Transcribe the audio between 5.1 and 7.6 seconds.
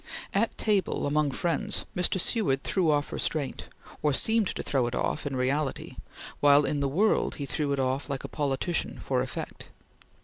in reality, while in the world he